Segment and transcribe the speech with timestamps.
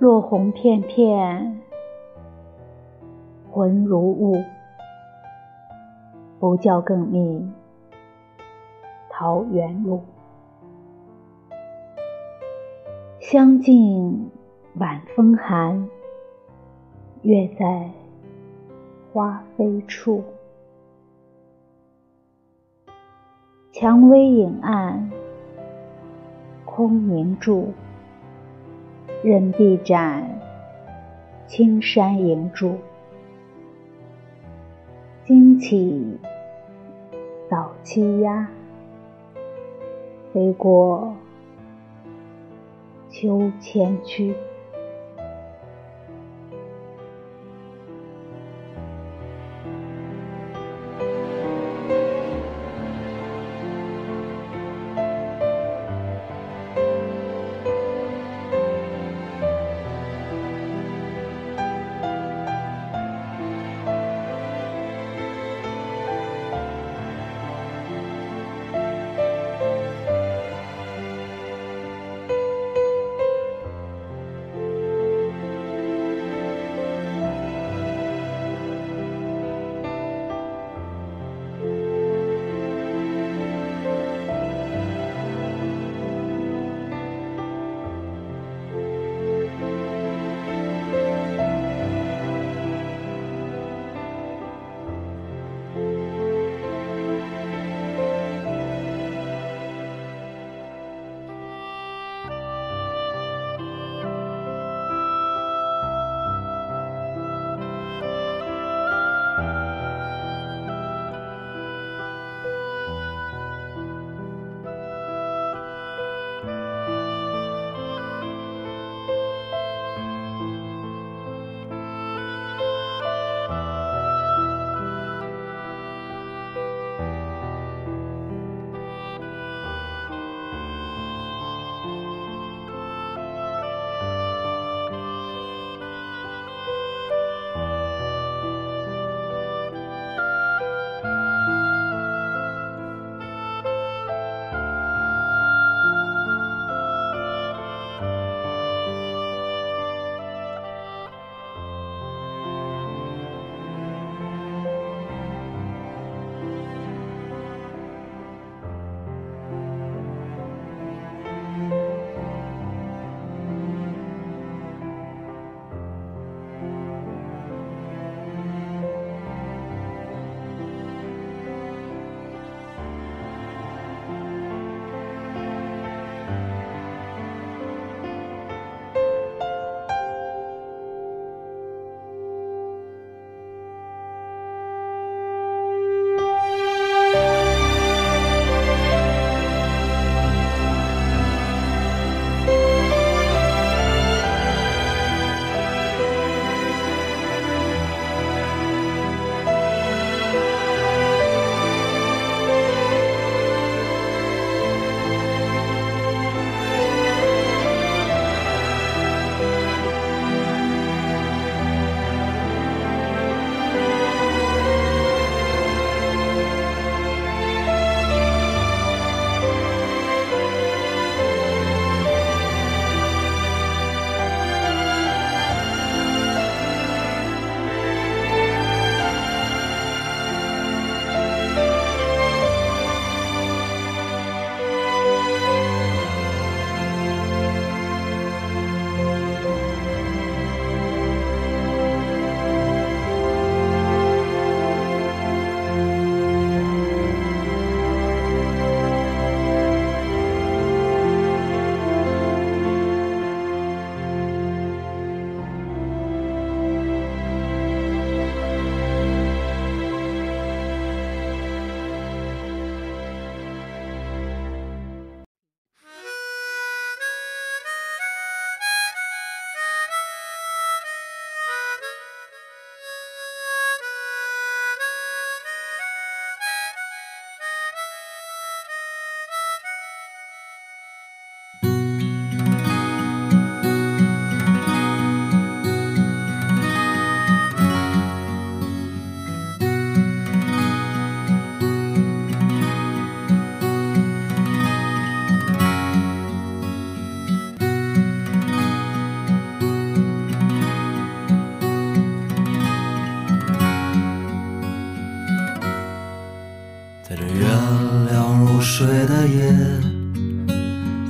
[0.00, 1.60] 落红片片，
[3.50, 4.42] 浑如雾。
[6.38, 7.46] 不教更觅
[9.10, 10.00] 桃源路。
[13.18, 14.30] 香尽
[14.76, 15.86] 晚风寒，
[17.20, 17.90] 月在
[19.12, 20.24] 花飞处。
[23.70, 25.10] 蔷薇影暗，
[26.64, 27.74] 空明柱。
[29.22, 30.40] 任臂展，
[31.46, 32.78] 青山迎柱。
[35.26, 36.18] 惊起
[37.50, 38.48] 早栖鸦，
[40.32, 41.14] 飞过
[43.10, 44.34] 秋千去。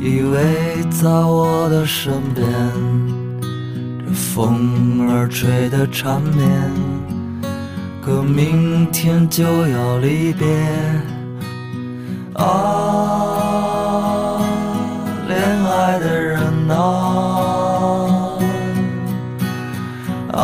[0.00, 0.36] 依偎
[0.90, 2.46] 在我的身边，
[4.06, 6.48] 这风儿吹得缠绵，
[8.02, 10.46] 可明天就要离别。
[12.34, 12.42] 啊，
[15.28, 16.40] 恋爱的人
[16.70, 16.78] 啊，
[20.32, 20.38] 啊，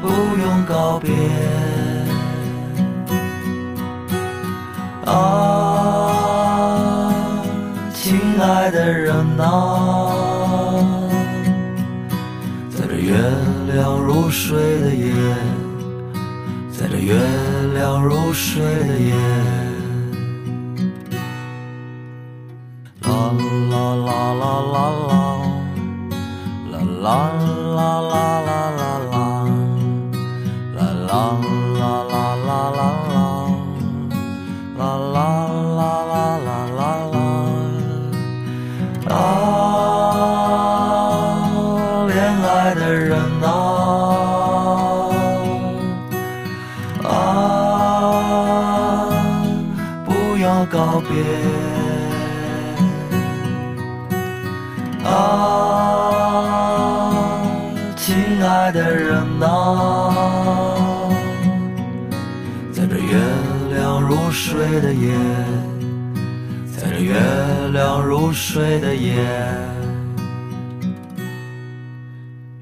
[0.00, 1.10] 不用告别。
[9.40, 9.48] 的人啊，
[12.68, 13.16] 在这月
[13.72, 15.14] 亮如水的夜，
[16.70, 17.14] 在这月
[17.74, 19.14] 亮如水的夜，
[23.00, 23.08] 啦
[23.70, 24.76] 啦啦啦啦，
[26.70, 27.08] 啦啦
[27.76, 29.16] 啦啦啦啦啦，啦
[50.60, 51.16] 要告别，
[55.08, 55.16] 啊，
[57.96, 58.14] 亲
[58.44, 60.76] 爱的人啊。
[62.72, 63.16] 在这月
[63.70, 65.14] 亮入睡的夜，
[66.76, 67.14] 在这月
[67.72, 69.14] 亮入睡的夜，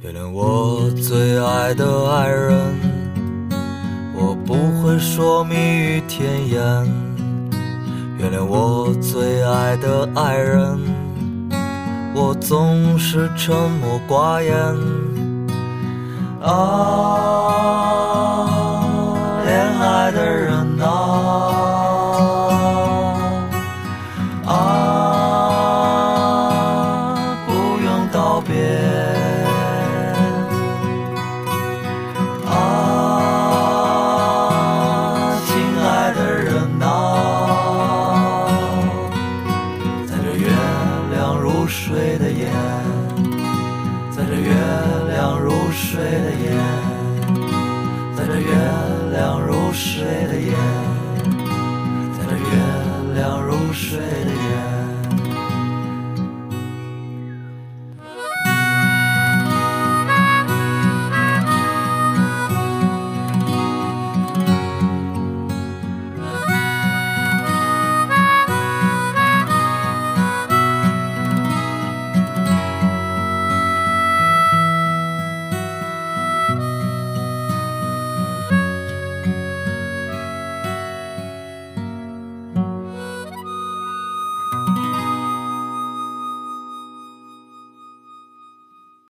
[0.03, 2.57] 原谅我最爱的爱人，
[4.15, 7.18] 我不会说蜜语甜言。
[8.19, 10.77] 原谅我最爱的爱人，
[12.17, 14.53] 我总是沉默寡言。
[16.43, 16.51] 啊，
[19.47, 20.48] 恋爱的人。
[41.69, 42.49] 入睡的夜，
[44.11, 44.49] 在这月
[45.07, 46.57] 亮入睡的夜，
[48.17, 48.49] 在这月
[49.13, 50.55] 亮入睡的夜，
[52.17, 52.47] 在这月
[53.15, 54.68] 亮入睡的夜。